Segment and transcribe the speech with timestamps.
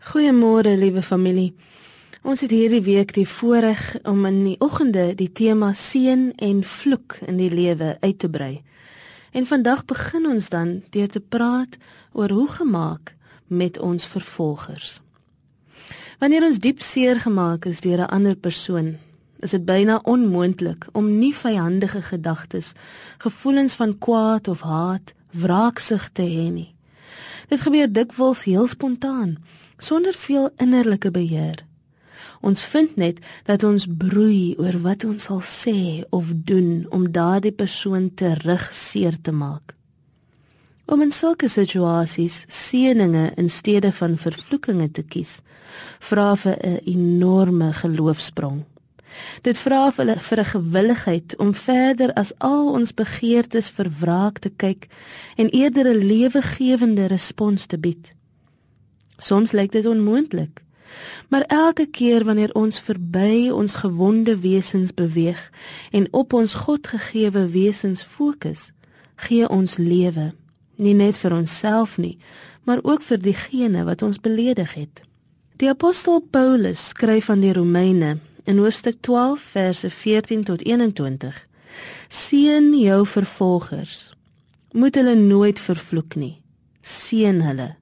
[0.00, 1.50] Goeiemôre, liewe familie.
[2.24, 7.18] Ons het hierdie week die voorreg om in die oggende die tema seën en vloek
[7.28, 8.62] in die lewe uit te brei.
[9.36, 11.76] En vandag begin ons dan deur te praat
[12.16, 13.12] oor hoe gemaak
[13.52, 15.02] met ons vervolgers.
[16.16, 18.96] Wanneer ons diep seer gemaak is deur 'n ander persoon,
[19.44, 22.72] is dit byna onmoontlik om nie vyandige gedagtes,
[23.18, 26.74] gevoelens van kwaad of haat, wraaksug te hê nie.
[27.50, 29.34] Dit gebeur dikwels heel spontaan
[29.80, 31.64] sonder veel innerlike beheer.
[32.40, 37.52] Ons vind net dat ons broei oor wat ons sal sê of doen om daardie
[37.52, 39.74] persoon terugseer te maak.
[40.90, 45.40] Om in sulke situasies seëninge in steede van vervloekinge te kies,
[45.98, 48.69] vra vir 'n enorme geloofsprong.
[49.42, 54.38] Dit vra vir 'n vir 'n gewilligheid om verder as al ons begeertes vir wraak
[54.38, 54.86] te kyk
[55.36, 58.14] en eerder 'n lewegewende respons te bied.
[59.16, 60.62] Soms lyk dit onmoontlik.
[61.28, 65.50] Maar elke keer wanneer ons verby ons gewonde wesens beweeg
[65.90, 68.72] en op ons Godgegewe wesens fokus,
[69.16, 70.32] gee ons lewe,
[70.76, 72.18] nie net vir onsself nie,
[72.64, 75.02] maar ook vir diegene wat ons beledig het.
[75.56, 81.46] Die apostel Paulus skryf aan die Romeine in hoofstuk 12 verse 14 tot 21:
[82.08, 84.12] Seën jou vervolgers.
[84.72, 86.42] Moet hulle nooit vervloek nie.
[86.80, 87.74] Seën hulle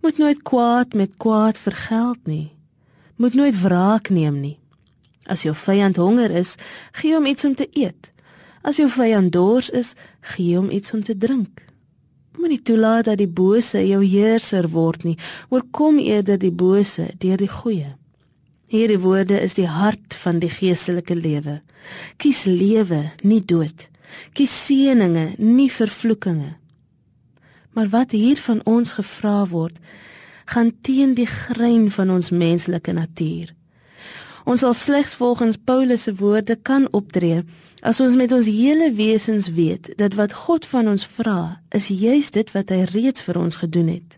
[0.00, 2.52] moet nooit kwaad met kwaad vergeld nie.
[3.16, 4.58] Moet nooit wraak neem nie.
[5.22, 6.54] As jou vyand honger is,
[6.92, 8.12] gee hom iets om te eet.
[8.62, 11.62] As jou vyand dors is, gee hom iets om te drink.
[12.38, 15.16] Moenie toelaat dat die bose jou heerser word nie.
[15.48, 17.96] Oorkom eerder die bose deur die goeie.
[18.66, 21.60] Hierdie woorde is die hart van die geestelike lewe.
[22.18, 23.86] Kies lewe, nie dood.
[24.34, 26.56] Kies seëninge, nie vervloekinge.
[27.76, 29.76] Maar wat hier van ons gevra word,
[30.50, 33.52] gaan teen die grein van ons menslike natuur.
[34.46, 37.42] Ons sal slegs volgens Paulus se woorde kan optree
[37.86, 42.30] as ons met ons hele wesens weet dat wat God van ons vra, is juis
[42.34, 44.16] dit wat hy reeds vir ons gedoen het.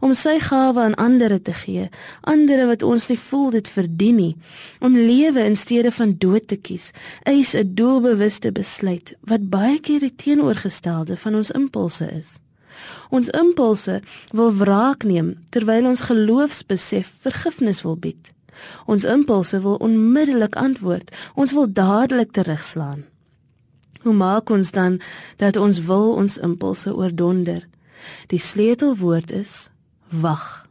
[0.00, 1.88] Om sy gawe aan ander te gee,
[2.20, 4.36] ander wat ons nie voel dit verdien nie,
[4.80, 6.90] om lewe in steede van dood te kies,
[7.24, 12.38] is 'n doelbewuste besluit wat baie keer die teenoorgestelde van ons impulse is.
[13.10, 14.00] Ons impulse
[14.32, 18.32] wil wraak neem terwyl ons geloofsbesef vergifnis wil bied.
[18.86, 21.10] Ons impulse wil onmiddellik antwoord.
[21.34, 23.04] Ons wil dadelik terugslaan.
[24.02, 25.00] Hoe maak ons dan
[25.36, 27.68] dat ons wil ons impulse oordonder?
[28.26, 29.70] Die sleutelwoord is
[30.08, 30.66] wag.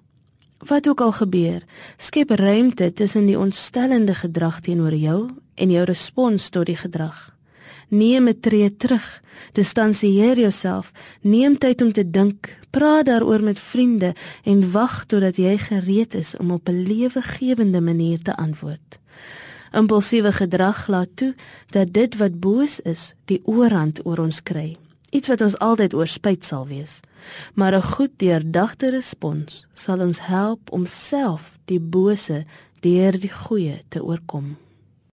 [0.57, 1.63] Wat ook al gebeur,
[1.97, 7.31] skep ruimte tussen die ontstellende gedrag teenoor jou en jou respons tot die gedrag.
[7.89, 9.21] Neem 'n tree terug.
[9.51, 10.91] Distansieer jouself.
[11.21, 12.57] Neem tyd om te dink.
[12.69, 18.21] Praat daaroor met vriende en wag totdat jy gereed is om op 'n lewegewende manier
[18.21, 18.99] te antwoord.
[19.71, 21.35] Impulsiewe gedrag laat toe
[21.69, 24.77] dat dit wat boos is, die oorhand oor ons kry.
[25.11, 26.99] Iets wat ons altyd oorspyt sal wees.
[27.53, 32.45] Maar 'n goed deurdagte respons sal ons help om self die bose
[32.79, 34.57] deur die goeie te oorkom.